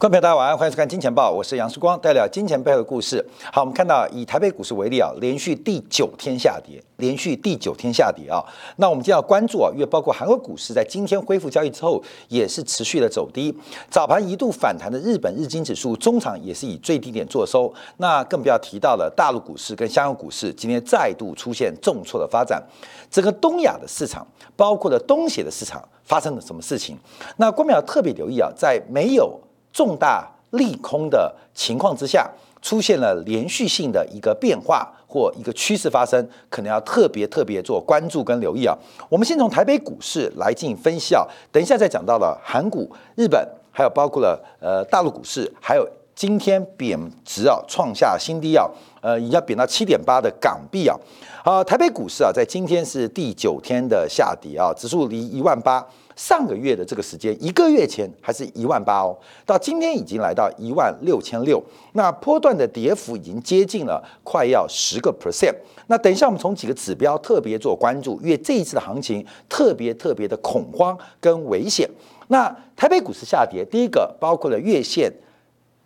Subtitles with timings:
[0.00, 3.22] 观众朋友，大家晚上欢迎收看《金钱报》，我是杨世光，带来金钱背后的故事。
[3.52, 8.42] 好，我们看到以台北股市为例啊，连续第九天下跌，连续第九天下跌啊。
[8.76, 13.54] 那我们就要关注啊，因为包括韩国股市在今天恢复交易之后，也是持续的走低。
[13.90, 17.70] 早盘一度反弹的日本日经指数，中场也是以最低点做收。
[17.98, 22.66] 那更不要提到了大陆股市跟香港股市，今天再度出现重挫的发展。
[23.10, 24.26] 整个东亚的市场，
[24.56, 26.96] 包括了东协的市场，发生了什么事情？
[27.36, 29.38] 那观众要特别留意啊，在没有
[29.72, 32.28] 重大利空的情况之下，
[32.60, 38.76] 出现了连续性的一个变化或一个趋势发生，可能要特别特别做关注跟留意啊。
[39.08, 48.68] 我们先从台北股市来进行分析啊，等一下再讲到了韩股、日本，还有包括了呃大陆股市，还有今天贬值啊，创下新低啊，
[49.00, 50.96] 呃，已经贬到七点八的港币啊。
[51.42, 55.86] 啊，台北股市啊，在今天是第九天的下跌啊，指数离一万八。
[56.20, 61.62] 上个月的这个时间，一个月前还是一万八哦，到今天已经来到一万六千六，
[61.94, 65.54] 那波段的跌幅已经接近了快要十个 percent。
[65.86, 71.88] 那等一下我们从几个指标特别做关注，因为这一次的行情特别特别的恐慌跟危险。
[72.28, 75.10] 那台北股市下跌，第一个包括了月线、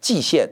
[0.01, 0.51] 季线、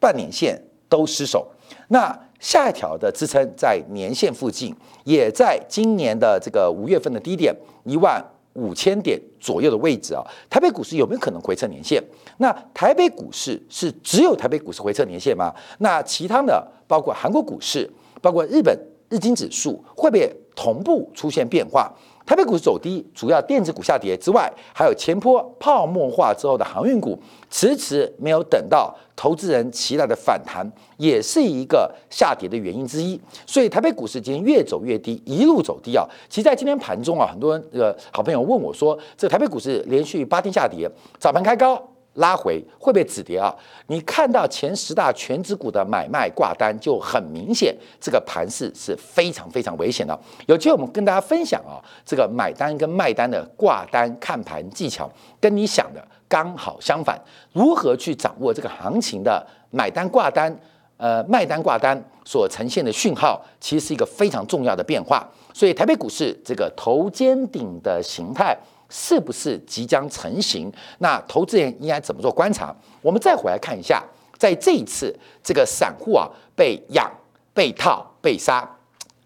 [0.00, 1.46] 半年线都失守。
[1.86, 8.20] 那下一条的支撑在年线附近，也在今年的这个五月份的低点一万。
[8.54, 12.02] 五千点左右的位置啊，台北股市有没有可能回撤年线？
[12.38, 15.54] 那台北股市是只有台北股市回撤年线吗？
[15.78, 17.88] 那其他的包括韩国股市、
[18.20, 18.76] 包括日本
[19.08, 21.92] 日经指数，会不会同步出现变化？
[22.30, 30.64] 台北股市走低，主要电子股下跌之外，还有前坡泡沫化之后的航运股迟迟没有等到投资人期待的反弹，
[30.96, 33.20] 也是一个下跌的原因之一。
[33.44, 36.06] 所以台北股市今天越走越低，一路走低啊。
[36.28, 40.88] 其实，在今天盘中啊，很多人这个好朋友问我说，这台北股市连续八天下跌，
[41.18, 41.89] 早盘开高。
[42.14, 43.54] 拉回会被止跌啊？
[43.86, 50.18] 你看到前十大全指股的买卖挂单，就很明显，这个盘势是非常非常危险的。
[50.46, 55.08] 有机会我们跟大家分享啊，这个买单跟卖单的挂单看盘技巧，
[55.40, 57.18] 跟你想的刚好相反。
[57.52, 60.54] 如何去掌握这个行情的买单挂单，
[60.96, 65.24] 呃，卖单挂单所呈现的讯号，其实是一个非常重要的变化。
[65.54, 68.56] 所以台北股市这个头肩顶的形态。
[68.90, 70.70] 是不是即将成型？
[70.98, 72.76] 那投资人应该怎么做观察？
[73.00, 74.04] 我们再回来看一下，
[74.36, 77.10] 在这一次这个散户啊被养、
[77.54, 78.68] 被套、被杀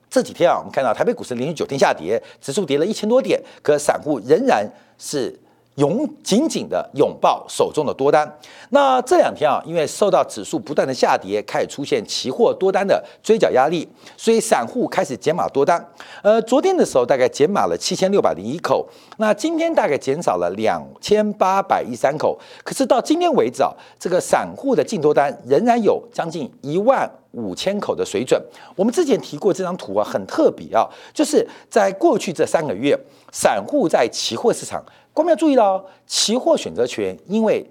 [0.09, 4.65] 这几天啊，我们看到台北股市连续九天下跌，指数跌了一千多点，可散户仍然
[4.99, 5.37] 是。
[5.77, 8.39] 拥紧紧的拥抱手中的多单。
[8.71, 15.85] 那这两天啊，因为受到指数不断的下跌，开始出现期货多单的追缴压力，所以散户开始减码多单。
[16.23, 18.87] 呃，昨天的时候大概减码了七千六百零一口，
[19.19, 22.39] 那今天大概减少了两千八百一三口。
[22.63, 28.41] 可是到今天为止啊，这个散户的净多单仍然有将近一万五千口的水准。
[28.77, 32.99] 我们之前提过这张图啊，很特别啊，就是在过去这三个月，
[33.33, 34.85] 散户在期货市场。
[35.15, 37.65] 我们要注意到，期货选择权因为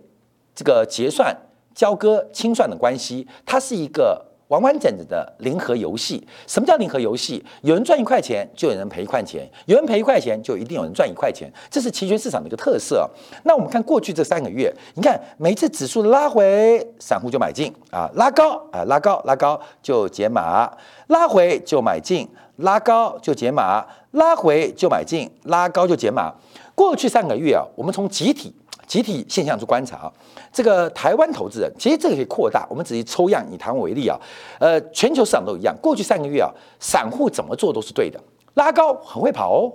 [0.56, 1.36] 这个结算、
[1.76, 6.26] 交割、清算的关系，它是一个完完整整的零和游戏。
[6.48, 7.44] 什么叫零和游戏？
[7.62, 11.52] 有人赚一块钱，就有人赔一块钱；有人赔一块钱，就一定有人赚一块钱。
[11.70, 13.10] 这是期权市场的一个特色。
[13.44, 20.72] 那我们看过去这三个月，你看每次指数拉回，散户就买进啊，拉高啊，拉高拉高就解码，
[21.08, 22.26] 拉回就买进，
[22.58, 26.34] 拉高就解码，拉回就买进，拉高就解码。
[26.76, 28.54] 过去三个月啊，我们从集体
[28.88, 30.14] 集体现象去观察啊，
[30.52, 34.20] 这个台湾投资人，其实这个可以扩大，我们只是抽样以台湾为例啊，
[34.60, 35.76] 呃，全球市场都一样。
[35.82, 38.20] 过去三个月啊，散户怎么做都是对的，
[38.56, 39.72] 拉高很会跑哦，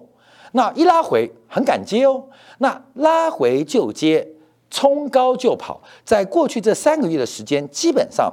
[0.53, 2.25] 那一拉回很敢接哦，
[2.59, 4.27] 那拉回就接，
[4.71, 5.81] 冲高就跑。
[6.05, 8.33] 在过去这三个月的时间，基本上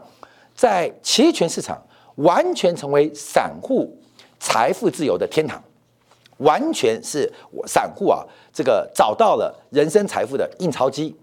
[0.53, 1.81] 在期权市场
[2.15, 3.97] 完全成为散户
[4.39, 5.61] 财富自由的天堂。
[6.37, 8.23] 完全是我散户啊，
[8.53, 11.15] 这个找到了人生财富的印钞机。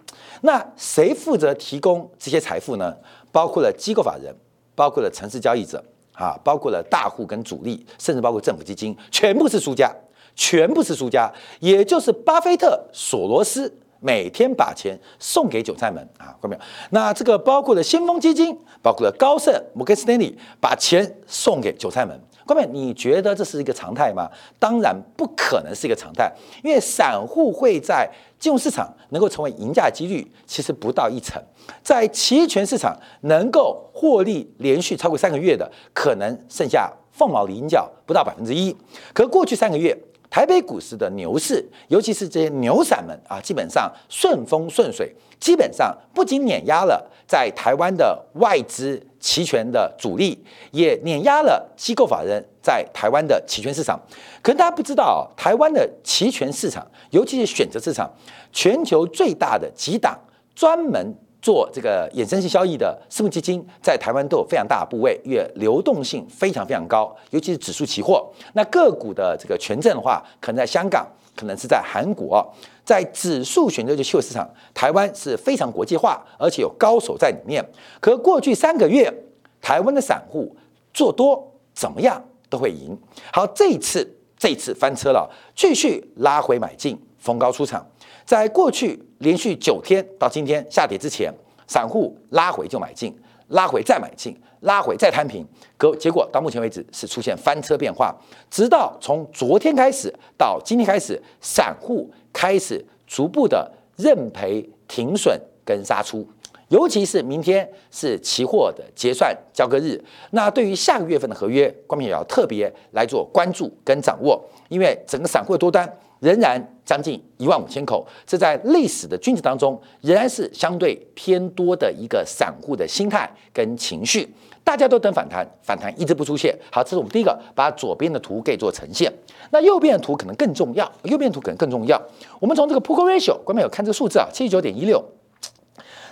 [0.42, 2.96] 那谁负责提供这些财富呢？
[3.30, 4.34] 包括了机构法人，
[4.74, 5.82] 包括了城市交易者
[6.12, 9.94] 啊，包括了大户跟主力，甚至包括政府基金，全部是输家，
[10.34, 11.32] 全部是输家。
[11.60, 16.60] 也就是巴菲特、索罗斯每天把钱送给韭菜们啊，看到没有？
[16.90, 22.20] 那这个包括了先锋基金，包括了高盛、摩根斯丹利，把钱送给韭菜们。
[22.46, 24.28] 各位，你觉得这是一个常态吗？
[24.58, 28.08] 当然不可能是一个常态，因为散户会在
[28.38, 31.40] 金融市场能够成为赢家的几率其实不到一成，
[31.82, 38.76] 在期权市场能够获利连续超过三个月的，可能剩下凤毛麟角，不到百分之一。
[39.12, 39.96] 可过去三个月，
[40.28, 50.38] 台北股市的牛市，尤其是这些牛散们啊，基本上顺风顺水，基本上不仅碾压了在台湾的外资期权的主力，
[50.72, 53.98] 也碾压了机构法人在台湾的期权市场。
[54.42, 58.12] 可能大家不知道，台湾的期权市场，尤其是选择市场，
[58.52, 60.18] 全球最大的几档
[60.54, 61.14] 专门。
[61.42, 68.32] 做这个衍生性交易的私募基金，在台湾都有非常大的部位，因为流动性非常非常高，尤其是指数期货。
[68.52, 71.04] 那个股的这个权证的话，可能在香港，
[71.34, 72.46] 可能是在韩国，
[72.84, 77.64] 在指数选择的期货市场，台湾是非常国际化，而且有高手在里面。
[78.00, 79.12] 可过去三个月，
[79.60, 80.54] 台湾的散户
[80.92, 82.96] 做多怎么样都会赢。
[83.32, 84.06] 好，这一次
[84.36, 87.86] 这一次翻车了，继续拉回买进，逢高出场。
[88.24, 91.32] 在过去连续九天到今天下跌之前，
[91.66, 93.16] 散户拉回就买进，
[93.52, 95.46] 拉回再买进，拉回再摊平，
[95.78, 98.14] 可结果到目前为止是出现翻车变化。
[98.50, 106.26] 直到从昨天开始到今天开始，散户开始逐步的认赔、停损跟杀出。
[106.68, 115.86] 尤其是明天是期货的结算交割日，那对于下个月份的合约，光明也要特别来做关注跟掌握，因为整个散户的多单。
[116.22, 124.32] 仍然将近一万五千口，这在历史的均值当中，仍然是相对偏多的一个散户的心态跟情绪。
[124.62, 126.56] 大家都等反弹，反弹一直不出现。
[126.70, 129.12] 好，这是我们第一个，把左边的图给做呈现。
[129.50, 132.00] 那右边的图可能更重要，右边图可能更重要。
[132.38, 135.04] 我们从这个 p o k e ratio，观众有看这个数字啊，七十九点一六。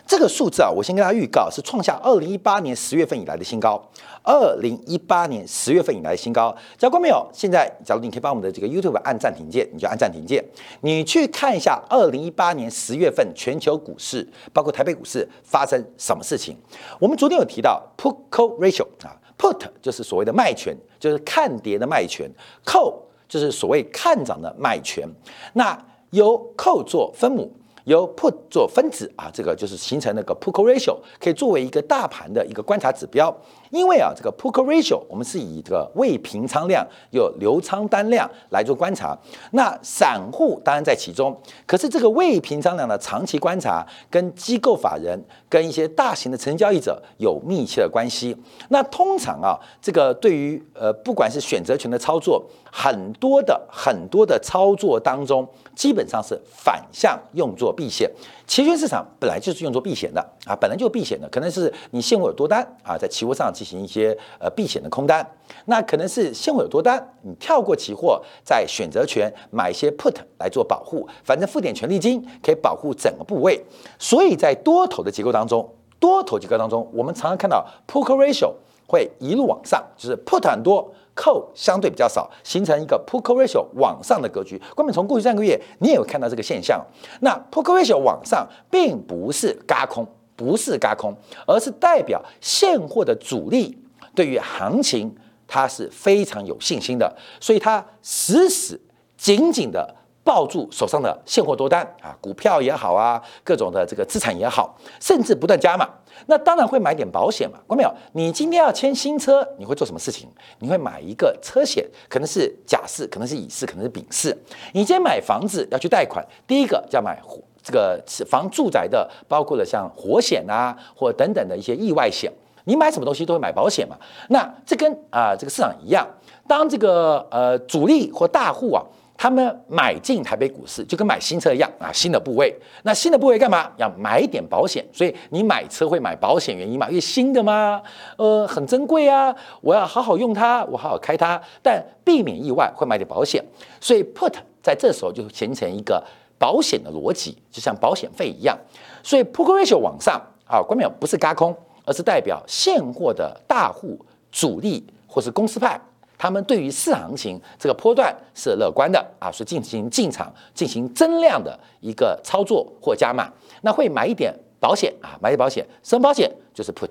[0.07, 3.81] 这个数字啊，我先跟大家预告，是创下二零一八年十月份以来的新高。
[4.23, 7.27] 二零一八年十月份以来的新高，教官没有？
[7.33, 10.45] 现在，假如你可以帮我们的这个 YouTube 按暂停键，你就按暂停键，
[10.83, 16.55] 你去看一下二零一八年十月份全球股市，包括台北股市发生什么事情。
[16.99, 22.31] 我们昨天有提到 Put Call Ratio 啊，Put 就是所谓的卖权，就是看跌的卖权
[22.67, 25.09] c o 就是所谓看涨的卖权。
[25.55, 27.51] 那由 c o 做分母。
[27.91, 33.37] 由 put 做分子啊，这个就是形成那个 put call ratio，可以作为一个大盘的一个观察指标。
[33.71, 39.17] 因为啊，这个 put call ratio 我们是以这个未平仓量有流仓单量来做观察。
[39.53, 41.37] 那散户当然在其中，
[41.67, 45.19] 可是这个未平仓量的长期观察跟机构法人
[45.49, 48.37] 跟一些大型的成交易者有密切的关系。
[48.69, 58.11] 那通常啊，这个对于呃不管是选择权的操作，很多的很多的操作当中，基本上是反向用作避险。
[58.51, 64.11] 期权市场本来就是用作避险的啊，本来就避险的，可能是你现货有多单啊，在期货上进行一些
[64.41, 65.25] 呃避险的空单，
[65.67, 73.65] 那可能是现货有多单，你跳过期货，在选择权买一些 put 来做保护，反正付点权利金可以保护整个部位，
[74.01, 78.53] 所以在多头的结构当中，多头结构当中，我们常常看到 put ratio
[78.89, 80.93] 会一路往上，就是 put 很多。
[81.21, 84.59] 扣相对比较少，形成一个 put ratio 网上的格局。
[84.75, 86.83] 关本从过去三个月，你也有看到这个现象。
[87.21, 91.15] 那 put ratio 网上，并不是嘎空，不是嘎空，
[91.47, 93.77] 而是代表现货的主力
[94.15, 95.15] 对于行情，
[95.47, 98.81] 它是非常有信心的，所以它死死
[99.19, 99.97] 紧紧的。
[100.23, 105.89] 抱住手上的现货多单啊，股票也好啊，各种的这个资产也好，甚至不断加码。
[106.27, 107.59] 那当然会买点保险嘛。
[107.67, 107.91] 关没有？
[108.13, 110.29] 你今天要签新车，你会做什么事情？
[110.59, 114.37] 你会买一个车险，可能是甲式，可能是乙式，可能是丙式。
[114.73, 117.19] 你今天买房子要去贷款，第一个要买
[117.63, 122.31] 这个房住宅的，包括了像火险啊，或等等的一些意外险。
[122.65, 123.97] 你买什么东西都会买保险嘛。
[124.29, 126.07] 那这跟啊这个市场一样，
[126.47, 128.85] 当这个呃主力或大户啊。
[129.21, 132.51] 他们买进台北股市就跟买新车一样啊，新的部位。
[132.85, 133.71] 那新的部位干嘛？
[133.77, 134.83] 要买点保险。
[134.95, 136.89] 所以你买车会买保险原因嘛？
[136.89, 137.83] 因为新的嘛，
[138.17, 141.39] 呃，很珍贵啊，我要好好用它，我好好开它。
[141.63, 143.45] 但避免意外会买点保险。
[143.79, 146.03] 所以 put 在这时候就形成一个
[146.39, 148.59] 保险的逻辑，就像保险费一样。
[149.03, 153.99] 所以 put ratio 往上啊，关表不是嘎空，而是代表现货的大户
[154.33, 155.79] 主力或是公司派。
[156.21, 166.31] 他们对于市场行情这个波段是乐观的啊，是进行进场进行增量的一个操作或加码，那会买一点保险啊，买点保险，什么保险？
[166.53, 166.91] 就是 put，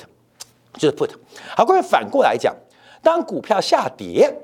[0.73, 1.11] 就是 put。
[1.55, 2.55] 好，各位反过来讲，
[3.03, 4.35] 当股票下跌，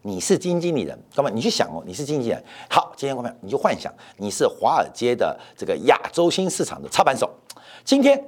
[0.00, 2.42] 你是基金经理人，哥们，你去想哦，你是基金经纪人。
[2.70, 7.30] 好，今天股票你就幻想你是华尔街的这个亚洲新市场的操盘手，
[7.84, 8.18] 今天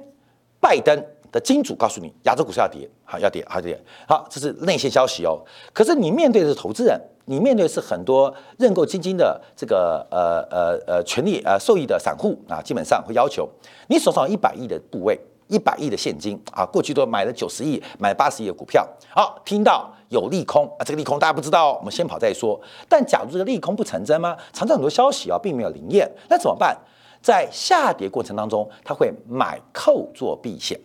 [0.59, 1.03] 拜登。
[1.31, 5.39] 的金主告诉你，亚洲股市要跌，好要跌，好跌，好，这是内线消息哦。
[5.71, 13.47] 可是你面对的是投资人，你面对是很多认购基金的这个呃呃呃权利呃受益的散户啊，基本上会要求
[13.87, 18.85] 你手上一百亿的部位，一百亿的现金啊，过去都买了九十亿、买八十亿的股票。
[19.09, 22.59] 好，听到有利空啊，这个利空大家不知道，我们先跑再说。
[22.89, 24.35] 但假如这个利空不成真吗？
[24.51, 26.77] 常常很多消息啊，并没有灵验，那怎么办？
[27.21, 30.79] 在下跌过程当中，他会买扣做避险，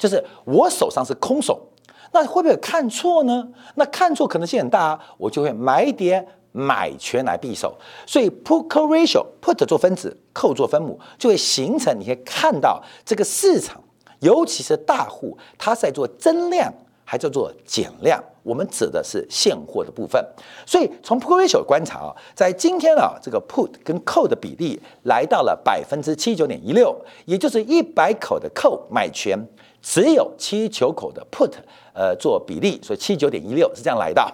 [0.00, 1.60] 就是我手上是空手，
[2.10, 3.46] 那会不会看错呢？
[3.76, 6.26] 那看错可能性很大啊，我就会买点。
[6.52, 11.96] 买权来避手，所以 put call ratio put 做分子，call 做分母，就会形成。
[11.96, 13.80] 你可以看到这个市场，
[14.18, 16.68] 尤其是大户，它是在做增量，
[17.04, 18.20] 还叫做减量。
[18.42, 20.20] 我们指的是现货的部分。
[20.66, 29.38] 所以从 put ratio 观察啊，在今天啊，这个 put 跟 call 的比例来到了百分之七十九点一六，也就是一百口的 call 买权，
[29.82, 31.52] 只有七九口的 put。
[31.92, 34.24] 呃，做比例，所以七九点一六是这样来的。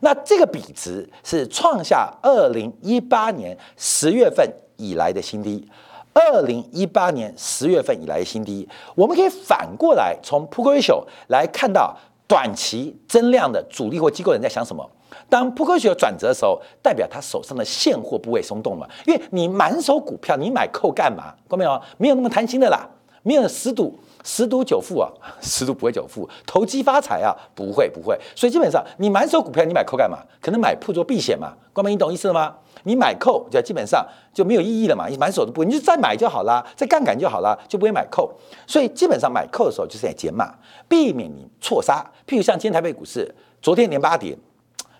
[0.00, 5.66] 那这个比值是创下二零一八年十月份以来的新低，
[6.12, 8.68] 二零一八年十月份以来的新低。
[8.94, 11.96] 我们可以反过来从 p u k ratio 来看到
[12.28, 14.88] 短期增量的主力或机构人在想什么。
[15.28, 21.34] 当 p u k ratio 转折的时候，代表他手上的现货部位松动了，因为你满手股票，你买扣干嘛？
[21.48, 21.82] 看到没有？
[21.96, 22.86] 没有那么贪心的啦，
[23.22, 23.98] 没有死赌。
[24.26, 25.08] 十赌九负啊，
[25.40, 28.18] 十赌不会九负，投机发财啊，不会不会。
[28.34, 30.18] 所以基本上，你满手股票，你买扣干嘛？
[30.42, 31.52] 可能买铺做避险嘛。
[31.72, 32.56] 关明，你懂意思了吗？
[32.82, 34.04] 你买扣就基本上
[34.34, 35.06] 就没有意义了嘛。
[35.06, 38.28] 你满手都不，你就再买就好啦，再杠杆就好啦，就不会买扣。
[38.66, 40.52] 所以基本上买扣的时候就是在减码，
[40.88, 42.04] 避免你错杀。
[42.26, 44.36] 譬如像今天台北股市昨天连八跌，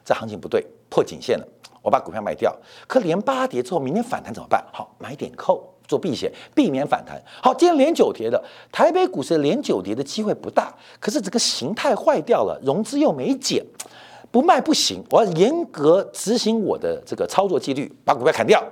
[0.04, 1.49] 这行情不对，破颈线了，
[1.83, 2.56] 我把股票卖掉。
[2.87, 4.64] 可连八跌之后，明天反弹怎么办？
[4.73, 5.73] 好，买点扣。
[5.87, 7.21] 做避险，避免反弹。
[7.43, 13.64] 好，今天连九跌的台北股市连九跌的机会不大，可是这个形态坏掉了，融资又没减，
[14.31, 18.62] 不卖不行，我要严格执行我的这个操作纪律，把股票砍掉。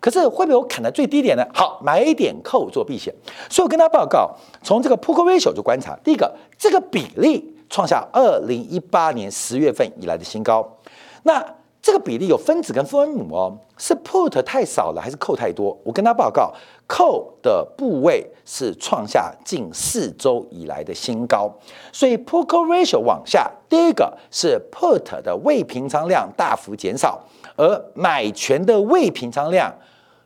[0.00, 1.44] 可是会不会我砍到最低点呢？
[1.52, 3.12] 好，买点扣做避险。
[3.50, 4.32] 所以我跟他报告，
[4.62, 10.78] 从这个 p o k ratio 就观察，第一个，这个比例创下二零一八年十月份以来的新高。
[11.24, 11.44] 那
[11.80, 15.76] 这个比例有分子跟分母哦，是 put 太少了还是扣太多？
[15.84, 16.52] 我跟他报告，
[16.86, 21.50] 扣的部位是创下近四周以来的新高，
[21.92, 27.20] 所以 put ratio 往下，第一个是 put 的未平仓量大幅减少，
[27.56, 29.72] 而买权的未平仓量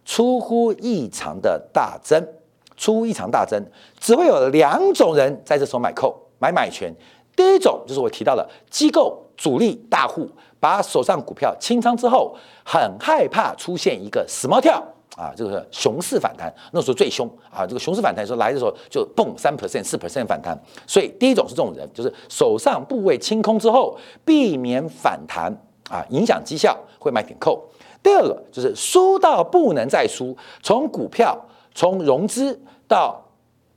[0.04, 2.26] 出乎异常的大增，
[2.76, 3.62] 出乎异常大增，
[4.00, 6.92] 只会有两种人在这时候买扣买买权，
[7.36, 10.30] 第一种就是我提到的机构主力大户。
[10.60, 12.32] 把手上股票清仓之后，
[12.64, 14.80] 很害怕出现一个死猫跳
[15.16, 17.66] 啊，这个熊市反弹，那时候最凶啊。
[17.66, 20.56] 这个熊市反弹时候来的时候就蹦三 percent、四 percent 反弹。
[20.86, 25.52] 所以第一种是这种人，就是手上部位清空之后，避免反弹
[25.90, 27.60] 啊，影响绩效会买点扣。
[28.00, 31.36] 第二个就是输到不能再输，从股票、
[31.74, 32.56] 从融资
[32.86, 33.20] 到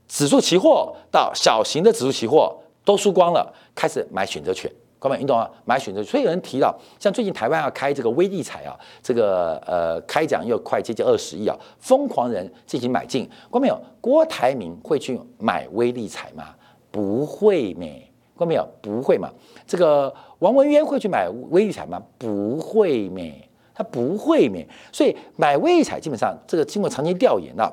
[0.07, 4.71] 指数期货到小型的指数期货都输光了，开始买选择权。
[5.05, 5.47] 各位，你懂啊？
[5.65, 13.29] 买选择，所以有人提到，像最近台湾要开这个微利彩啊，这个呃开奖又快接近二十亿啊，疯狂人进行买进。
[13.51, 13.79] 观没有？
[14.01, 16.55] 郭台铭会去买微利彩吗？
[16.89, 18.11] 不会没。
[18.35, 18.67] 观没有？
[18.81, 19.29] 不会嘛？
[19.67, 22.01] 这个王文渊会去买微利彩吗？
[22.17, 23.47] 不会咩。
[23.75, 24.67] 他不会咩。
[24.91, 27.71] 所以买微利彩基本上，这个经过长期调研啊。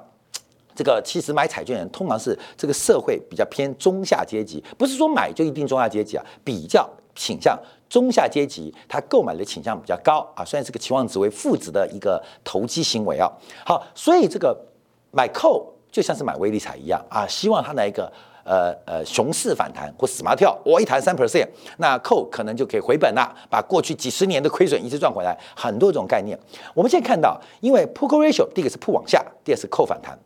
[0.75, 6.87] 这个其实买彩券人通常是这个社会比较偏中下阶级，不是说买就一定中下阶级啊，比较。
[7.14, 13.31] 倾向中下阶级，他购买的倾向比较高啊，虽然是个期望值为负值的一个投机行为啊。
[13.66, 14.59] 好，所以这个
[15.11, 18.11] 买扣就像是买威力彩一样啊，希望它来一个
[18.45, 26.38] 呃呃熊市反弹或死马跳，我一弹三 percent，那扣可能就可以回本了，把过去几十年的亏损一次赚回来，很多种概念。
[26.73, 30.19] 我们现在看到，因为 put ratio 第一个是铺往下，第二是扣反弹，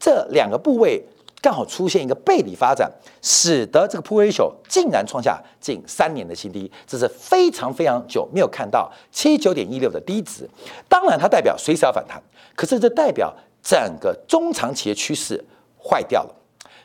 [0.00, 1.04] 这两个部位。
[1.42, 2.90] 刚好出现一个背离发展，
[3.22, 10.48] 使得这个 P ratio 竟然创下近三年的新低，这是非常非常久没有看到七九点一六的低值。
[10.88, 12.20] 当然，它代表随时要反弹，
[12.54, 15.44] 可是这代表整个中长期的趋势
[15.78, 16.34] 坏掉了，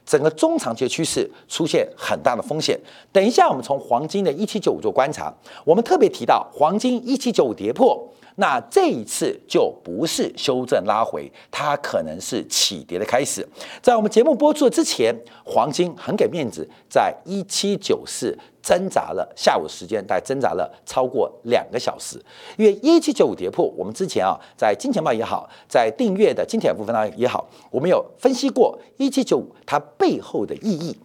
[0.05, 2.79] 整个中长期的趋势出现很大的风险。
[3.11, 8.07] 等一下，我们从黄金的一七九五做观察，我们特别提到黄金一七九五跌破。
[8.35, 13.47] 那这一次就不是修正拉回，它可能是起跌的开始。
[13.81, 22.19] 在我们节目播出之前，黄金很给面子，在一七九四挣扎了下午时间，大概挣扎了超过两个小时。
[22.57, 30.97] 因为一七九五跌破，我们之前啊，在金钱豹也好，在订阅的金铁部分呢也好，我们有分析过一七九五它背后的意义，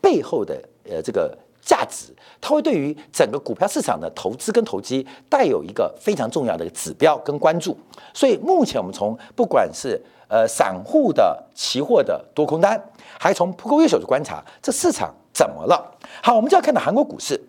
[0.00, 1.36] 背后的呃这个。
[1.64, 7.76] 价值，它会对于整个股票市场的投资跟投机带有一个非常重要的指标跟关注。
[8.12, 12.80] 所以目前我们从不管是呃散户的期货的多空单，
[13.18, 15.96] 还从扑克月手去观察这市场怎么了。
[16.22, 17.40] 好，我们就要看到韩国股市。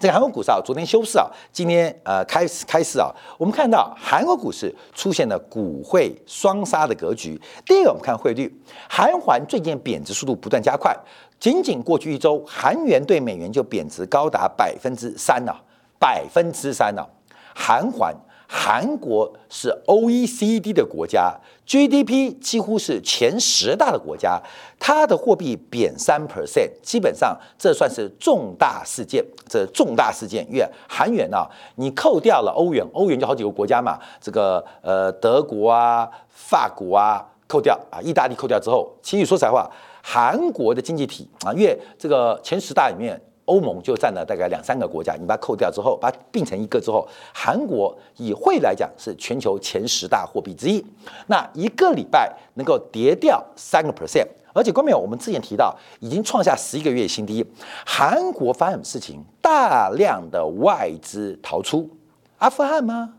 [0.00, 7.36] 这个韩国股市啊，昨天休市啊，今天呃开始开市啊，我们看到韩国股市出现了股汇双杀的格局。
[7.66, 8.48] 第一个，我们看汇率，
[8.88, 10.96] 韩环最近贬值速度不断加快，
[11.38, 15.52] 仅仅过去一周，韩元对美元就贬值高达百分之三呢，
[15.98, 17.06] 百分之三呢，
[17.54, 18.14] 韩环。
[18.50, 24.40] 韩国是 OECD 的国家，GDP 几乎是前十大的国家，
[24.80, 29.22] 它的货币贬三 percent，基本上这算是重大事件。
[29.46, 39.70] 这重大事件，因为韩元啊，你扣掉了欧元，欧元就好几个国家嘛，这个呃德国啊、法国啊扣掉啊，意大利扣掉之后，其实说实在话，
[40.10, 43.20] 韩国的经济体啊，因为这个前十大里面。
[43.48, 50.84] 欧盟就占了大概两三个国家，你把它扣掉之后，把它并成一个之后，韩国以汇来讲是全球前十大货币之一。
[51.28, 57.42] 那一个礼拜能够跌掉三个 percent，而且关淼，我们之前提到已经创下十一个月新低。
[57.86, 59.24] 韩国发生什么事情？
[59.40, 61.88] 大量的外资逃出
[62.36, 63.14] 阿富汗吗？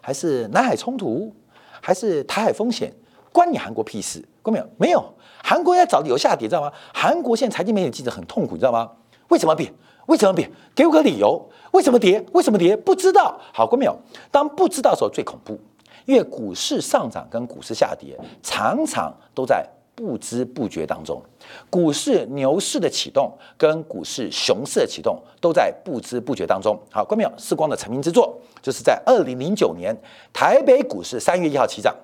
[0.00, 1.32] 还是南海冲突？
[1.80, 2.92] 还是台海风险？
[3.32, 4.26] 关你韩国屁事？
[4.42, 6.72] 关淼没有，韩国要找理由下跌，知道吗？
[6.92, 8.90] 韩国现在财经媒体记者很痛苦，你知道吗？
[9.28, 9.72] 为什么贬？
[10.06, 10.50] 为什么贬？
[10.74, 11.48] 给我个理由。
[11.72, 12.24] 为什么跌？
[12.32, 12.74] 为什么跌？
[12.76, 13.38] 不知道。
[13.52, 13.94] 好，过没有？
[14.30, 15.60] 当不知道的时候最恐怖，
[16.06, 19.62] 因为股市上涨跟股市下跌常常都在
[19.94, 21.22] 不知不觉当中。
[21.68, 26.78] 股市牛市的启动跟股市熊市的启动都在不知不觉当中。
[26.90, 27.32] 好，关没有？
[27.36, 29.94] 世光的成名之作就是在二零零九年
[30.32, 31.94] 台北股市三月一号起涨，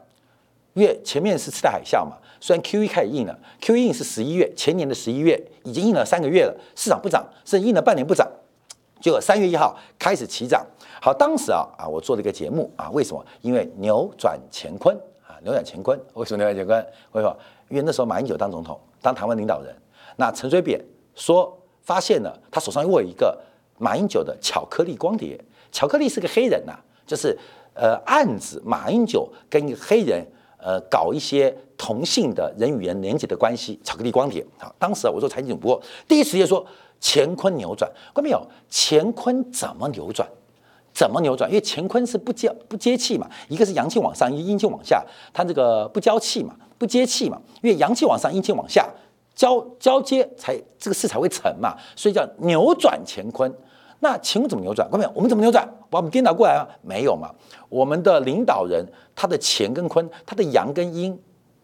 [0.74, 2.18] 因为前面是次贷海啸嘛。
[2.44, 8.30] 虽然 Q E 开始印了，Q E 是十一月，前年的十一月已经印了三个月了，市场不涨，甚至印了半年不涨，
[9.00, 10.62] 结果三月一号开始起涨。
[11.00, 13.24] 好，当时啊啊，我做了一个节目啊，为什么？
[13.40, 14.94] 因为扭转乾坤
[15.26, 15.98] 啊，扭转乾坤。
[16.12, 16.86] 为什么扭转乾坤？
[17.12, 17.34] 为什么？
[17.70, 19.74] 因为那时候马英九当总统，当台湾领导人，
[20.16, 20.78] 那陈水扁
[21.14, 23.40] 说发现了他手上握一个
[23.78, 26.74] 马英九的巧克力光碟，巧克力是个黑人呐，
[27.06, 27.34] 就是
[27.72, 30.22] 呃暗指马英九跟一个黑人。
[30.66, 34.72] 呃，搞一些同性的人与人连接的关系，巧克力光碟啊！
[34.78, 36.64] 当时啊，我做财经主播，第一时间说
[37.00, 38.46] 乾坤扭转，看到没有？
[38.70, 40.28] 乾坤怎么扭转？
[40.92, 41.50] 怎么扭转？
[41.50, 47.40] 因为乾坤是不接不接气嘛，一个是阳气往上，一个阴气往下，它这个不交气嘛，不接气嘛。
[47.62, 48.88] 因为阳气往上，阴气往下
[49.34, 53.52] 交交接，才这个事才会成嘛，所以叫扭转乾坤。
[54.00, 54.88] 那乾坤怎么扭转？
[54.88, 55.12] 看到没有？
[55.14, 55.68] 我们怎么扭转？
[55.90, 56.68] 把我们颠倒过来啊？
[56.82, 57.30] 没有嘛？
[57.68, 58.86] 我们的领导人。
[59.16, 61.16] 他的乾跟坤，他的阳跟阴，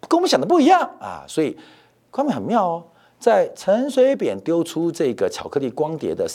[0.08, 1.56] 跟我们想的不一样啊，所以
[2.10, 2.84] 观众很妙哦。
[3.18, 6.26] 在陈水扁丢出这个巧克力光碟的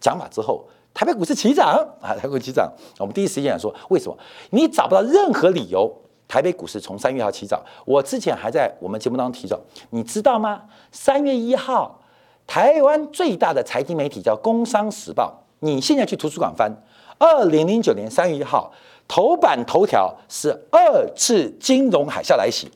[0.00, 1.68] 讲法之后，台北股市起涨
[2.00, 2.72] 啊，台北股市起涨。
[2.98, 4.16] 我们第一时间说，为什么？
[4.50, 5.94] 你找不到任何理由，
[6.26, 7.62] 台北股市从三月号起涨。
[7.84, 10.62] 我之前还在我们节目当中提到，你知道吗？
[10.90, 12.00] 三月一号，
[12.46, 16.74] 台湾最大的财经媒体叫《工商时报》，你现在去图书馆翻，
[17.18, 18.72] 二零零九年三月一号。
[19.06, 22.70] 头版头条是二次金融海啸来袭，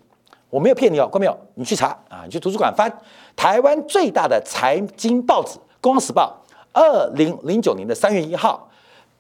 [0.55, 1.37] 我没有骗你哦，关没有？
[1.55, 2.89] 你去查啊，你去图书馆翻
[3.35, 6.33] 台湾最大的财经报纸《工商时报》，
[6.73, 8.71] 二零零九年的三月一号，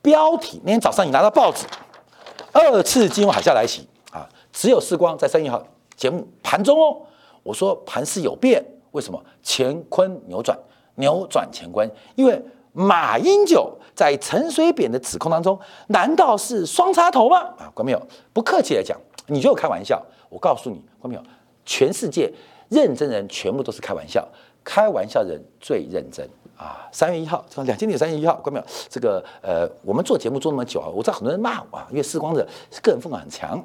[0.00, 1.66] 标题那天早上你拿到报纸，
[2.52, 5.60] 二次金融海啸来袭啊，只有时光在三月一号
[5.96, 6.98] 节目盘中哦，
[7.42, 9.20] 我说盘势有变，为什么？
[9.42, 10.56] 乾坤扭转，
[10.94, 12.40] 扭转乾坤，因为。
[12.76, 17.38] 马英九在陈水扁的指控当中，难道是双插头吗？
[17.56, 18.02] 啊，关没有？
[18.32, 20.04] 不客气来讲，你就开玩笑。
[20.28, 21.22] 我告诉你，关没有？
[21.64, 22.32] 全世界
[22.68, 24.26] 认真人全部都是开玩笑，
[24.62, 26.88] 开玩笑人最认真啊！
[26.92, 28.66] 三月一号，两千年三月一号，关没有？
[28.88, 32.46] 这个呃，我们做节目做那么久啊，我知道很多人骂我，啊，因为视光者
[32.82, 33.62] 个人风格很强。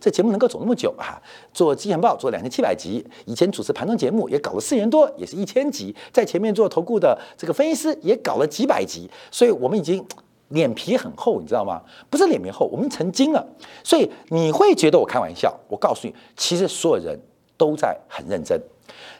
[0.00, 1.20] 这节目能够走那么久啊！
[1.52, 5.94] 做《金钱报》做两千七百集，以前主持盘中节目也搞了四年多，也是一千集。
[6.12, 10.04] 在前面做投顾的这个分析师也搞了几百集，所以我们已经
[10.52, 11.82] 脸皮很厚，你知道吗？
[12.08, 13.46] 不是脸皮厚，我们成精了。
[13.82, 17.18] 所以你会觉得我开玩笑，我告诉你，其实所有人
[17.56, 18.60] 都在很认真。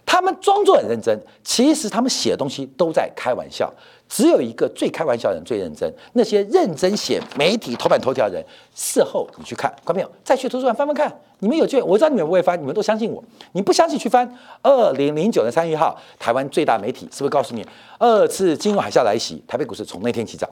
[0.05, 3.73] 他们装作很认真，其实他们写的东西都在开玩笑。
[4.09, 10.11] 只有一个最开玩笑的人最认真，那些认真写媒体头版头条的人，事后你去看，看没有？
[10.23, 13.25] 再去图书馆翻翻看，你们有机会，我知道你们不会翻，你们都相信我。
[13.53, 17.67] 你不相信去翻，二零零九年三月一号，台湾最大媒体是不是告诉你，
[17.99, 20.51] 二次金融海啸来袭，台北股市从那天起涨，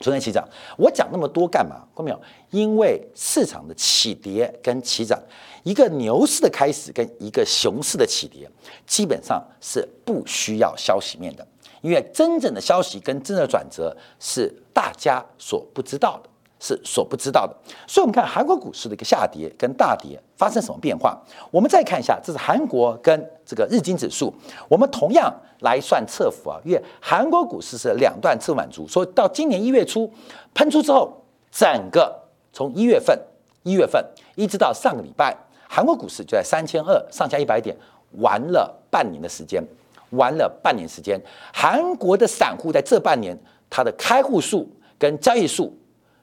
[0.00, 0.46] 从那天起涨。
[0.76, 1.82] 我讲那么多干嘛？
[1.94, 2.20] 看没有？
[2.50, 5.20] 因为市场的起跌跟起涨，
[5.62, 8.48] 一个牛市的开始跟一个熊市的起跌，
[8.86, 11.46] 基本上是不需要消息面的。
[11.82, 16.28] 因为真正的消息跟真正的转折是大家所不知道的，
[16.66, 17.54] 是所不知道的。
[17.86, 21.16] 所以，我们看韩国股市的一个下跌跟大跌发生什么变化。
[21.50, 24.34] 我们再看一下，这是韩国跟这个日经指数，
[24.68, 30.12] 我们同样来算侧幅啊，因为韩国股市是两段侧满足，所以到今年一月初
[30.54, 32.12] 喷出之后，整个
[32.52, 33.16] 从一月份
[33.62, 35.36] 一月份一直到上个礼拜，
[35.68, 37.76] 韩国股市就在三千二上下一百点，
[38.18, 39.62] 玩了半年的时间，
[40.10, 41.20] 玩了半年时间，
[41.54, 43.38] 韩国的散户在这半年
[43.70, 45.72] 它的开户数跟交易数。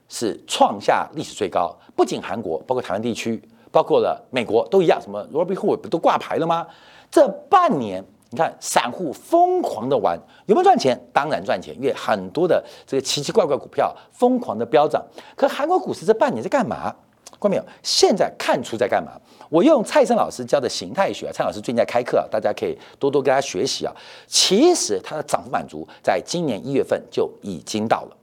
[0.08, 5.02] 是创下历史最高，不仅韩国，包括台湾地区，包括了美国都一样。
[5.02, 6.68] 什么罗宾霍尔不都挂牌了吗？
[7.10, 11.00] 这半年，你看散户疯狂的玩，有没有赚钱？
[11.14, 15.04] 当然赚钱，因为很多的这个奇奇怪怪股票疯狂的飙涨。
[15.36, 16.94] 可韩国股市这半年在干嘛？
[17.40, 17.64] 看没有？
[17.82, 19.12] 现在看出在干嘛？
[19.50, 23.94] 我用蔡生老师教的形态学，蔡老师最近在开课，大家可以多多跟他学习啊。
[24.28, 28.18] 其实它的涨幅满足，在今年一月份就已经到了，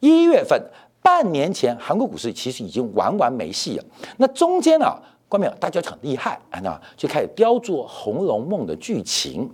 [0.00, 0.62] 一月份。
[1.02, 3.84] 半年前，韩国股市其实已经玩完没戏了。
[4.18, 5.52] 那中间啊，关没有？
[5.54, 9.50] 大家很厉害啊，那就开始雕琢《红楼梦》的剧情。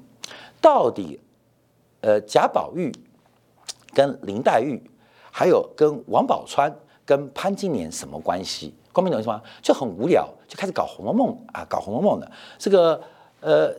[0.61, 1.21] 到底，
[2.01, 2.93] 呃，贾宝玉
[3.93, 4.83] 跟林黛玉，
[5.31, 6.73] 还有跟王宝钏、
[7.05, 8.75] 跟潘金莲什么关系？
[8.93, 9.41] 关明懂意思吗？
[9.63, 13.01] 就很无聊，就开始搞《红楼梦》啊，搞《红楼梦》的这个
[13.41, 13.73] 呃，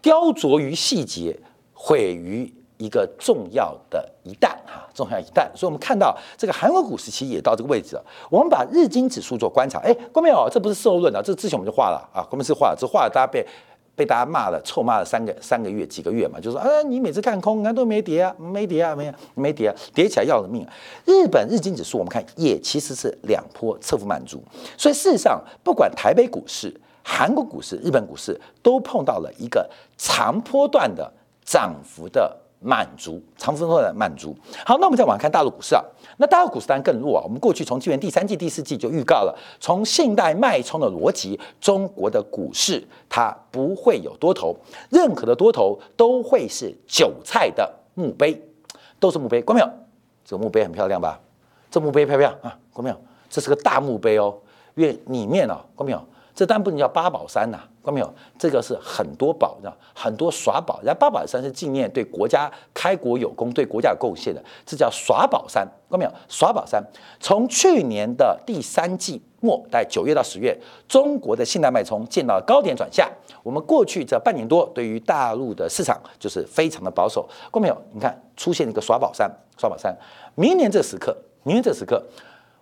[0.00, 1.38] 雕琢于细节，
[1.74, 2.52] 毁于。
[2.80, 8.02] 一个重要的一弹哈，重要一弹，所以我们看到这个韩国股市其实也到这个位置了。
[8.30, 10.48] 我们把日经指数做观察，哎，关没有？
[10.50, 13.46] 这不是受论啊，这之前我们就画了啊，关明是画了，这画了大家被
[13.94, 20.66] 被大家骂了，臭骂了三个三个月几个月嘛，就说啊，你每次看空，你看都没跌啊，没跌啊，没没跌啊，跌起来要了命。
[21.04, 24.42] 日本日经指数我们看也其实是两波侧幅满足，
[24.78, 31.12] 所以事实上不管台北股市、韩国股市、日本股市都碰到了一个长波段的
[31.44, 32.34] 涨幅的。
[32.60, 34.36] 满足长幅度的满足。
[34.64, 35.82] 好，那我们再往看大陆股市啊。
[36.18, 37.22] 那大陆股市当然更弱啊。
[37.24, 44.54] 我们过去从今年第三季、第四季就预告了，从信贷脉冲的逻辑，中国的股市它不会有多头，
[44.90, 48.40] 任何的多头都会是韭菜的墓碑，
[48.98, 49.40] 都是墓碑。
[49.40, 49.70] 关没有？
[50.24, 51.18] 这个墓碑很漂亮吧？
[51.70, 52.58] 这墓碑漂不漂亮啊？
[52.72, 52.96] 关没有？
[53.30, 54.36] 这是个大墓碑哦，
[54.74, 56.04] 因为里面哦，关没有？
[56.40, 58.10] 这当然不能叫八宝山呐，看没有？
[58.38, 60.80] 这个是很多宝，知道很多耍宝。
[60.82, 66.10] 然后八宝山是纪念对国家开国有功、对国家有贡献的，这叫耍宝山，看没有？
[66.30, 66.82] 耍宝山
[67.20, 73.10] 从去年的第三季末，在九月到十月，中国的信贷脉冲见到高点转下。
[73.42, 77.76] 我们过去这半年多，对于大陆的市场就是非常的保守，看没有？
[77.92, 79.94] 你看出现一个耍宝山，耍宝山。
[80.36, 82.02] 明年这时刻，明年这时刻，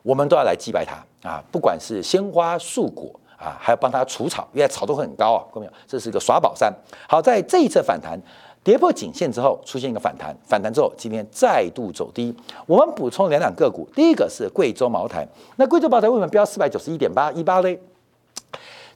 [0.02, 1.40] 我们都要来祭拜它啊！
[1.52, 3.08] 不管是鲜花素果。
[3.38, 5.72] 啊，还要帮他除草，因为草都很高啊，看到没有？
[5.86, 6.74] 这是一个耍宝山。
[7.08, 8.20] 好，在这一次反弹
[8.64, 12.34] 跌破颈线之后，出现一个反弹，反弹之后今天再度走低。
[12.66, 15.24] 我们补充两两个股，第一个是贵州茅台。
[15.54, 17.78] 那贵州茅台为什么标四百九十一点八一八嘞？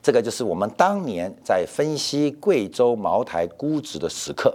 [0.01, 4.53] 这个就是我们当年在分析贵州茅台估值的时刻，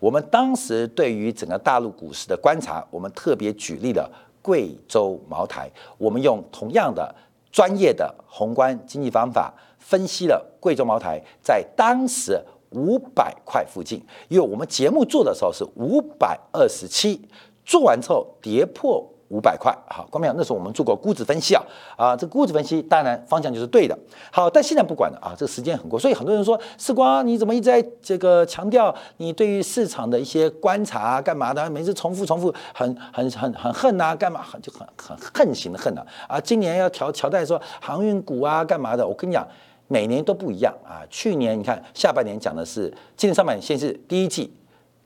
[0.00, 7.14] 我们当时对于整个大陆股市的观察，我们特别举例了贵州茅台，我们用同样的。
[7.56, 12.38] 专业的宏观经济方法分析了贵州茅台在当时
[12.72, 17.18] 五百块附近，因为我们节目做的时候是五百二十七，
[17.64, 19.02] 做完之后跌破。
[19.28, 21.62] 五百块，好，关明那时候我们做过估值分析啊，
[21.96, 23.98] 啊，这估值分析当然方向就是对的，
[24.30, 31.68] 好，但现在不管了啊，这个时间很过，所以很多人说世光你怎么一直在这个强调你对于市场的一些观察，干嘛的？
[31.68, 36.40] 每次重复重复，很很很很恨呐，干嘛很就很很恨型的恨呐啊！
[36.40, 39.06] 今年要调调代说航运股啊，干嘛的？
[39.06, 39.46] 我跟你讲，
[39.88, 41.02] 每年都不一样啊。
[41.10, 44.52] 去年你看下半年讲的是，今年上半年先是第一季，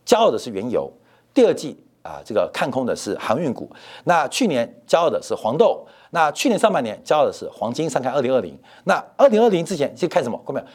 [0.05, 0.93] 骄傲的是原油，
[1.33, 1.83] 第二季。
[2.03, 3.71] 啊，这个看空的是航运股。
[4.05, 5.87] 那去年骄傲的是黄豆。
[6.11, 7.89] 那去年上半年骄傲的是黄金。
[7.89, 8.59] 上看二零二零。
[8.85, 10.41] 那二零二零之前就看什么？
[10.47, 10.67] 看没有？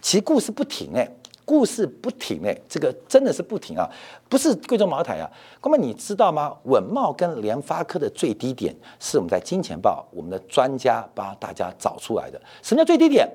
[0.00, 1.08] 其实故事不停哎，
[1.44, 3.88] 故事不停哎，这个真的是不停啊！
[4.28, 6.54] 不是贵州茅台啊，哥们你知道吗？
[6.64, 12.40] 稳茂跟联发科的最低点是我们在金钱报，我们的专家帮大家找出来的。
[12.62, 13.28] 什么叫最低点？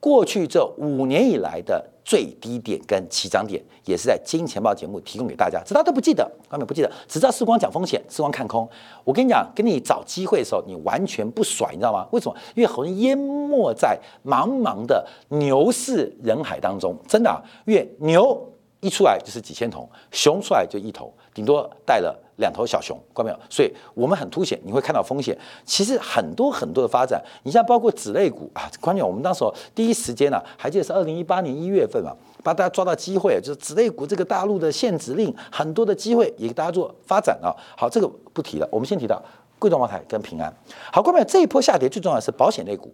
[0.00, 8.68] 过去这五年以来的最低点跟起涨点，也是在金钱豹节目提供给大家，其他都不记得，根本不记得，只知道时光讲风险，时光看空。
[9.04, 12.06] 我跟你讲，跟你找机会的时候，你完全不甩，你知道吗？
[12.12, 12.36] 为什么？
[12.54, 22.12] 因为好像淹没在茫茫的牛市人海当中，真的，啊因为牛一出来就是几千头，熊出来就一头，顶多带了。
[22.38, 23.38] 两头小熊，看到没有？
[23.50, 25.36] 所以我们很凸显，你会看到风险。
[25.64, 32.12] 其实很多很多的发展，你像包括子类股啊，关键我们当时第一时间呢，还记得是二零一八年一月份嘛，
[32.44, 37.50] 把大家抓到机会，就是子类股这个大陆的限制令，很多的机会也给大家做发展啊。
[37.76, 39.20] 好，这个不提了，我们先提到
[39.58, 40.56] 贵州茅台跟平安。
[40.92, 42.92] 好，各位这一波下跌最重要的是保险类股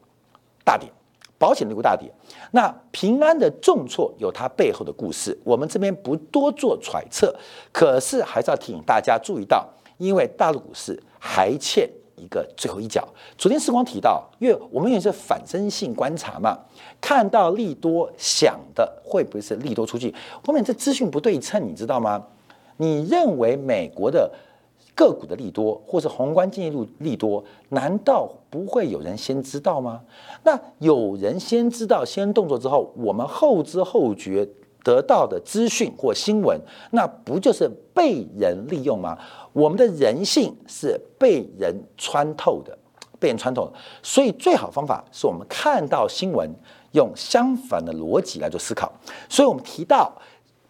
[0.64, 0.88] 大跌，
[1.44, 2.10] 保险类股大跌。
[2.52, 7.36] 那平安的重挫有它背后的故事，我们这边不多做揣测，
[7.70, 11.86] 可是还是要提醒大家注意到，因为大陆股市还欠。
[12.16, 16.56] 一个最后一脚，昨天时光提到，因为我们也是反身性观察嘛，
[17.00, 20.14] 看到利多想的会不会是利多出去？
[20.46, 22.24] 后面这资讯不对称，你知道吗？
[22.76, 24.30] 你认为美国的
[24.94, 30.02] 个股的利多，或是宏观经济路利多，难道不会有人先知道吗？
[30.44, 34.48] 那有人先知道、先动作之后，我们后知后觉。
[34.84, 39.16] 得到的资讯或新闻，那不就是被人利用吗？
[39.54, 42.76] 我们的人性是被人穿透的，
[43.18, 43.72] 被人穿透。
[44.02, 46.50] 所以最好方法是我们看到新闻，
[46.92, 48.92] 用相反的逻辑来做思考。
[49.26, 50.12] 所以我们提到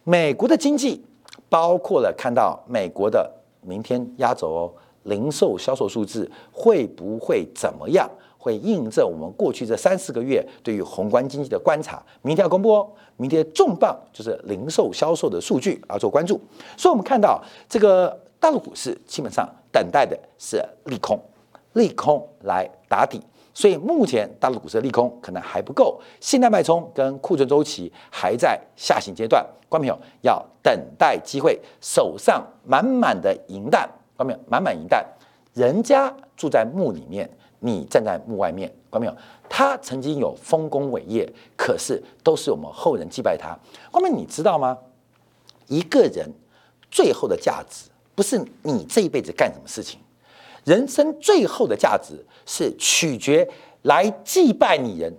[0.05, 1.05] 美国的经济，
[1.49, 3.29] 包括了看到美国的
[3.65, 4.73] 明天压轴哦，
[5.05, 8.09] 零售销售数字会不会怎么样？
[8.37, 12.03] 会印证我们过去这三四个月对于宏观经济的观察。
[12.21, 16.39] 明天要公布哦，明天重磅就是零售销售的数据要做关注。
[16.77, 21.19] 所以，我们看到这个大陆股市基本上等待的是利空，
[21.73, 23.19] 利空来打底。
[23.55, 29.43] 所以，目前大陆股市的利空可能还不够，信贷脉冲跟库存周期还在下行阶段。
[29.69, 35.07] 观众朋友要等待机会，手上满满的银弹，观众朋友满满银弹，
[35.55, 37.31] 人家住在墓里面。
[37.61, 39.23] 你站在墓外面，观众朋友？
[39.49, 43.57] 他曾经有丰功伟业，可是都是我们后人祭拜他。
[43.91, 44.77] 观众朋友你知道吗？
[45.67, 46.31] 一个人
[46.91, 49.99] 最后的价值，不是你这一辈子干什么事情，
[50.65, 52.15] 人生最后的价值
[52.47, 53.49] 是取决
[53.83, 55.13] 来祭拜你人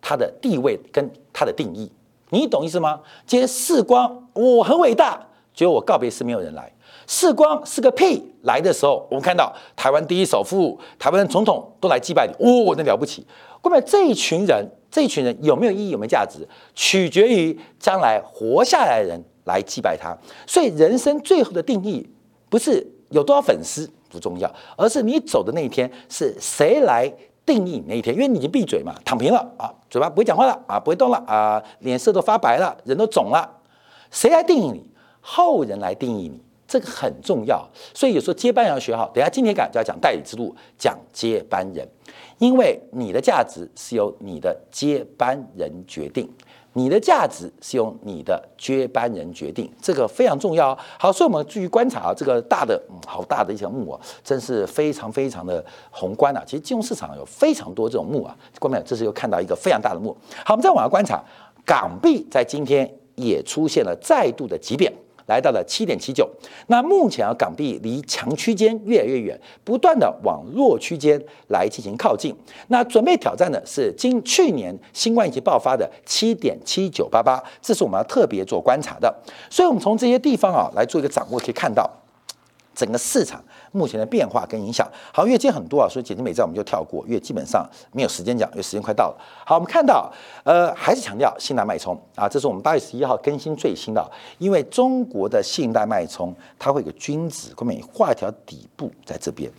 [0.00, 1.90] 他的地位跟他的定义。
[2.30, 3.00] 你懂意思吗？
[3.26, 6.72] 今天世光我很伟大，结果我告别是没有人来。
[7.06, 8.32] 世光是个屁！
[8.42, 13.26] 来的时候，我们看到台湾第一首富、台湾总统都来祭拜你，哦，那了不起！
[13.60, 20.16] 各位，这一群人，这一群人有没有意义、有没有价值，取决于将来活下来的人来祭拜他。
[20.46, 22.08] 所以，人生最后的定义
[22.48, 27.12] 不是有多少粉丝不重要，而是你走的那一天是谁来
[27.44, 28.14] 定义你那一天。
[28.14, 33.50] 因为你已经闭嘴嘛，躺平了啊，嘴巴不会讲话了啊，不会动了啊，脸色都发白了，人都肿了，
[34.10, 34.88] 谁来定义你？
[35.20, 36.40] 后人来定义你。
[36.66, 39.08] 这个很重要，所以有时候接班人要学好。
[39.14, 41.86] 等下今天讲就要讲代理之路，讲接班人，
[42.38, 46.28] 因为你的价值是由你的接班人决定，
[46.74, 50.76] 你的价值是由你的接班人决定，这个非常重要。
[50.98, 56.42] 好，所以我们注意观察啊，这个大的，好大的一条木啊，真是非常非常的宏观啊。
[56.44, 60.14] 其实金融市场有非常多这种木啊，观众这是又看到一个非常大的木。
[60.44, 61.22] 好，我们再往下观察，
[61.64, 64.92] 港币在今天也出现了再度的急贬。
[65.26, 66.28] 来到了七点七九，
[66.66, 72.34] 那目前啊，港币离强区间越来越远，不断的往弱区间来进行靠近。
[72.68, 79.14] 那准备挑战的是今去年新冠疫情爆发的七点七九八八，这是我们要特别做观察的。
[79.48, 81.90] 所以，我们从这些地方啊来做一个掌握，可以看到。
[82.74, 83.40] 整个市场
[83.74, 89.16] 目前的变化跟影响，好，因为今天很多啊，所以简金美债我们就跳过，因为基本上没有时间讲，因为时间快到了。
[89.44, 90.08] 好，我们看到，
[90.44, 94.08] 呃，还是强调信贷脉冲啊，这是我们八月十一号更新最新的，
[94.38, 99.50] 因为中国的信贷脉冲它会有个均值，后面画一条底部在这边，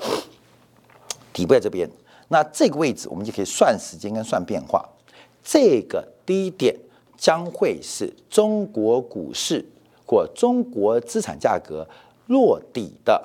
[1.33, 1.89] 底部在这边，
[2.29, 4.87] 那这个位置我们就可以算时间跟算变化，
[5.43, 6.73] 这个低点
[7.17, 9.65] 将会是中国股市
[10.07, 11.85] 或中国资产价格。
[12.27, 13.23] 落底的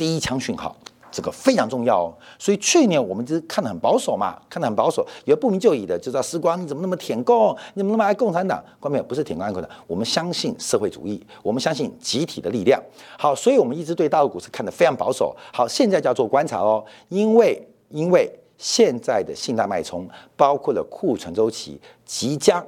[0.00, 0.74] 第一枪讯号，
[1.12, 2.14] 这个非常重要哦。
[2.38, 8.64] 所以去年我们就是看得很保守嘛，看得很保守，有不明就里的就知道时光你怎么那么舔共，你怎么那么爱共产党？
[8.80, 9.04] 关没有？
[9.04, 12.82] 不是舔共爱共产党，我们相信社会主义，我们相信集体的力量。
[13.18, 15.36] 好，所以我们一直对大陆股市看得非常保守。
[15.52, 22.66] 好，现在叫做观察哦，因为因为现在的信贷脉冲，包括了库存周期即将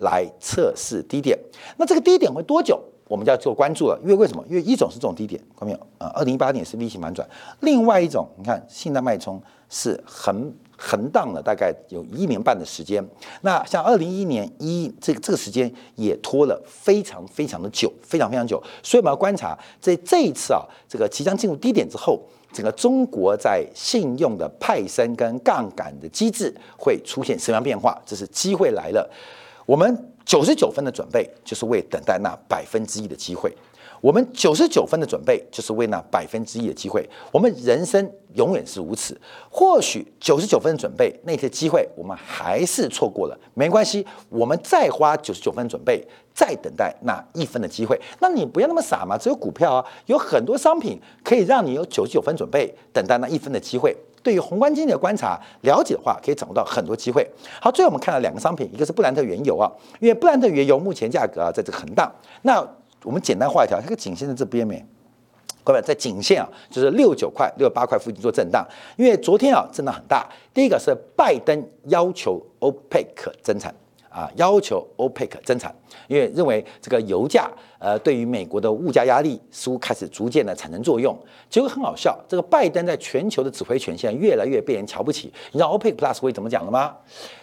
[0.00, 1.38] 来测试低点，
[1.78, 2.78] 那这个低点会多久？
[3.14, 4.44] 我们就要做关注了，因为为什么？
[4.48, 5.78] 因为一种是这种低点，看到没有？
[5.98, 7.24] 啊，二零一八年是 V 型反转，
[7.60, 13.08] 另外一种，你看信贷脉冲是横横荡了大概有一年半的时间。
[13.42, 18.60] 那像二零一一年一这个这个时间也拖了非常非常的久，非常非常久。
[18.82, 22.20] 所以我们要观察，在这一次啊，这个即将进入低点之后，
[22.52, 27.96] 整个中国在信用的派生跟杠杆的机制会出现什么样变化？
[28.04, 29.08] 这是机会来了，
[29.66, 30.10] 我们。
[30.24, 33.54] 九十九分的准备，就是为等待那百分之一的机会。
[34.00, 37.08] 我们九十九分的准备就是为那百分之一的机会。
[37.32, 39.18] 我们人生永远是如此。
[39.48, 47.98] 或许九十九分的准备，那些机会我们还是错过了，没关系，我们再花九十九分准备，再等待那一分的机会。
[48.20, 53.96] 那你不要那么傻嘛，只有股票啊，有很多商品可以让你有九十九分准备，等待那一分的机会。
[54.24, 57.24] 对于宏观经济的观察了解的话，可以掌握到很多机会。
[57.60, 62.10] 好，最后我们看到两个商品，一个是布兰特原油啊，因为布兰特原油目前价格啊在这个横荡。
[62.42, 62.66] 那
[63.04, 64.82] 我们简单画一条，这个颈线在这边没？
[65.62, 68.66] 各位在颈线啊，就是六九块、六八块附近做震荡。
[68.96, 73.74] 因为昨天啊震荡很大，第一个是拜登要求欧佩克增产。
[74.14, 75.74] 啊，要求 OPEC 增产，
[76.06, 77.50] 因为认为这个油价，
[77.80, 81.18] 呃，对于美国的物价压力似乎开始逐渐的产生作用。
[81.50, 85.32] 结果很好笑，这个拜登在全球的指挥权现在越来越被人瞧不起。
[85.50, 86.94] 你知道 OPEC Plus 会怎么讲的吗？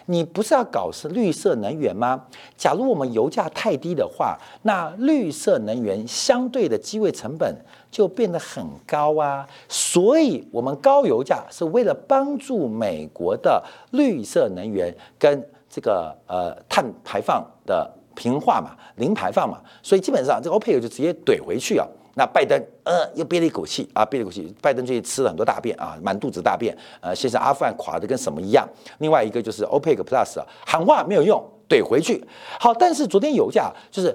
[0.06, 2.24] 你不是要搞是绿色能源吗？
[2.56, 7.54] 假如我们油价太低的话，那绿色能源相对的机会成本
[7.90, 9.46] 就变得很高啊。
[9.68, 15.46] 所以，我们高油价是为了帮助美国的绿色能源跟。
[15.72, 21.88] 这个呃碳排放的平化嘛，零排放嘛，所以基本上这个欧佩克就直接怼回去啊。
[22.14, 24.54] 那拜登呃又憋了一口气啊，憋了一口气。
[24.60, 26.76] 拜登最近吃了很多大便啊，满肚子大便。
[27.00, 28.68] 呃，先是阿富汗垮的跟什么一样。
[28.98, 32.22] 另外一个就是欧佩克 Plus 啊喊话没有用，怼回去。
[32.60, 34.14] 好，但是昨天油价就是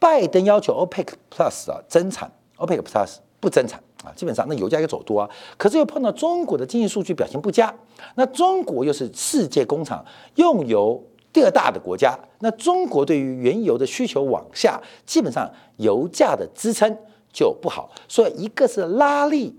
[0.00, 5.30] 拜登要求欧佩克 Plus 啊增产，欧佩克 Plus 不增产啊，基本上那油价又走多啊。
[5.56, 7.72] 可是又碰到中国的经济数据表现不佳。
[8.16, 10.04] 那中国又是世界工厂
[10.34, 11.00] 用油
[11.32, 16.92] 第二大的国家，那中国对于原油的需求往下，基本上油价的支撑
[17.32, 17.88] 就不好。
[18.08, 19.54] 所以一个是拉力，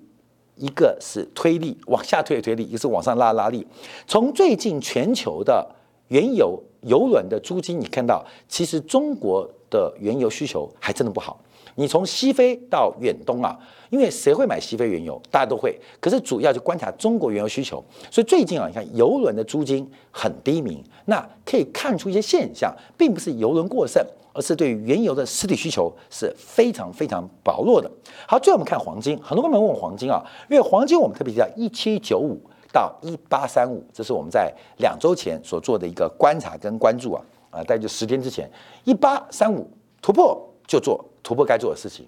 [0.58, 3.66] 一个是推力，往下推的推力，一个是往上拉拉力。
[4.06, 5.66] 从最近全球的
[6.10, 11.40] 原油油轮的租金，你看到其实中国的原油需求还真的不好。
[11.80, 13.56] 你从西非到远东啊，
[13.92, 15.22] 因为谁会买西非原油？
[15.30, 15.80] 大家都会。
[16.00, 17.84] 可是主要就观察中国原油需求。
[18.10, 27.88] 所以最近啊，你看油轮的租金很低迷，那可以看出一些现象，并不是油轮过剩，而是对原油的实体需求是非常非常薄弱的。
[28.28, 32.42] 好，最后我们看黄金，很多朋友问黄金啊，因为黄金我们特别提到一七九五
[32.74, 38.50] 到一八三五，这是我们在两周前所做的一个观察跟关注啊，啊，大概就十天之前
[38.84, 39.70] 一八三五
[40.02, 41.06] 突破就做。
[41.28, 42.08] 突破该做的事情，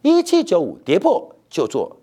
[0.00, 1.96] 一七九五跌破就做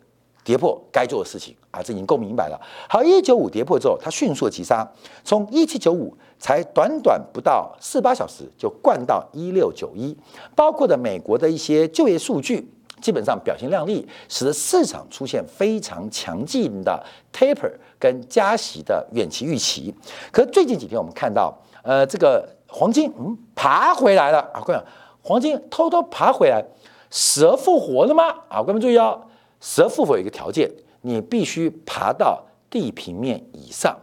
[0.44, 2.60] 跌破该做的事情啊，这已经够明白了。
[2.90, 4.86] 好，一九五跌破之后，它迅速急杀，
[5.24, 10.14] 从一七九五才短短不到四八小时就灌到一六九一，
[10.58, 12.70] 包括的美国的一些就业数据
[13.02, 17.02] 基本上表现亮丽，使得市场出现非常强劲的
[17.32, 19.96] taper 跟加息的远期预期。
[20.34, 24.80] 可最近几天我们看到，呃，这个黄金嗯爬回来了啊，各位。
[25.28, 26.64] 黄金偷偷爬回来，
[27.12, 28.24] 蛇复活了吗？
[28.48, 29.22] 啊，各位注意哦，
[29.60, 34.00] 蛇复活有一个条件，你必须爬到地平面以上，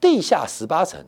[0.00, 0.98] 地下十八层、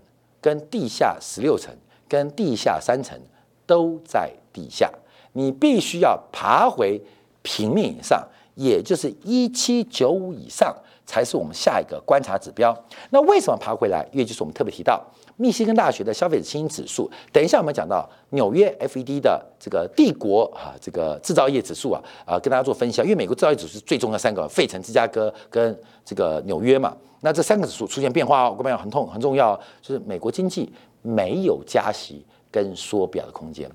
[0.42, 1.74] 跟地下十六层、
[2.06, 3.18] 跟地下三层
[3.64, 4.92] 都在地下，
[5.32, 7.00] 你必须要爬回
[7.40, 8.22] 平面以上，
[8.56, 12.76] 也就是一七九五以上，才是我们下一个观察指标。
[13.08, 14.06] 那为什么爬回来？
[14.12, 15.02] 因为就是我们特别提到。
[15.36, 23.02] 密西根大学的消费者信心指数，等一下我们讲到纽约 FED 的这个帝国啊，这个制造业指数啊，啊，跟大家做分析。
[23.02, 26.96] 因为美国制造业指数最重要三个，费城、芝加哥跟这个纽约嘛。
[27.20, 33.68] 那这三个指数出现变化哦，各位很痛很重要，就是美国经济没有加息跟缩表的空间，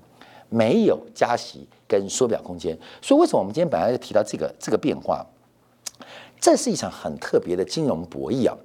[0.48, 2.78] 没有加息跟缩表空间。
[3.02, 5.26] 所以为什么我们今天本来要提到这个这个变化？
[6.40, 8.56] 这是一场很特别的金融博弈啊。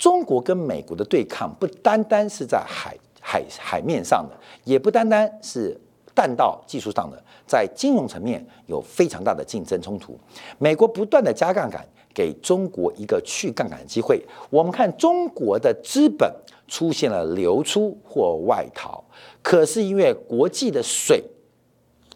[0.00, 4.34] 中国跟美国的对抗不单单是在海海海面上的，
[4.64, 5.78] 也不单单是
[6.14, 10.18] 弹道技术上的，在金融层面有非常大的竞争冲突。
[10.56, 14.24] 美国不断的加杠杆，给中国一个去杠杆的机会。
[14.48, 16.34] 我们看中国的资本
[16.66, 19.04] 出现了流出或外逃，
[19.42, 21.22] 可是因为国际的水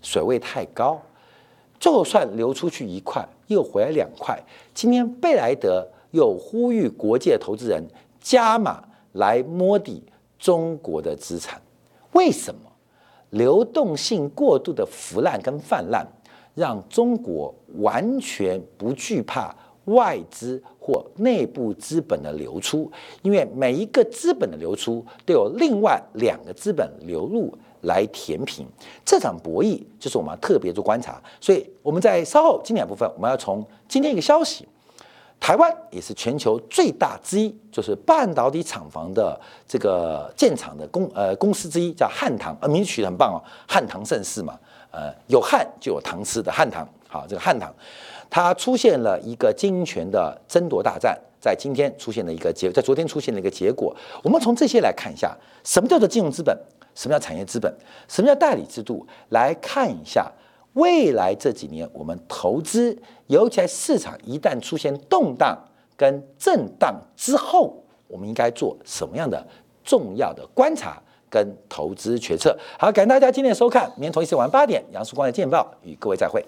[0.00, 0.98] 水位太高，
[1.78, 4.42] 就算流出去一块，又回来两块。
[4.72, 5.86] 今天贝莱德。
[6.14, 7.84] 又呼吁国界投资人
[8.20, 8.82] 加码
[9.14, 10.00] 来摸底
[10.38, 11.60] 中国的资产，
[12.12, 12.60] 为什么？
[13.30, 16.06] 流动性过度的腐烂跟泛滥，
[16.54, 19.52] 让中国完全不惧怕
[19.86, 22.88] 外资或内部资本的流出，
[23.22, 28.64] 因为每一个资本的流出都有另外两个资本流入来填平。
[29.04, 34.64] 这场博弈就是我们要特别做观察，所以我们在稍后经典部分，我们要从今天一个消息。
[35.44, 39.38] 台湾也是全球最大之一，就是半导体厂房的
[39.68, 43.36] 这个建厂的公呃公司之一，叫汉唐，呃名字取得很棒哦，
[43.68, 44.58] 汉唐盛世嘛，
[44.90, 46.88] 呃有汉就有唐吃的汉唐。
[47.06, 47.70] 好，这个汉唐，
[48.30, 53.94] 它出现了一个经营权的争夺大战，在今天出现了一个结，在昨天出现了一个结果。
[54.22, 56.58] 我们从这些来看一下，什么叫做金融资本，
[56.94, 57.70] 什么叫产业资本，
[58.08, 60.32] 什么叫代理制度，来看一下
[60.74, 62.96] 未来这几年我们投资，
[63.26, 65.58] 尤其在市场一旦出现动荡
[65.96, 69.44] 跟震荡之后，我们应该做什么样的
[69.82, 72.56] 重要的观察跟投资决策。
[72.78, 76.44] 好，感谢大家今天的收看，明天同一时间晚八点，杨树光的见报与各位再会。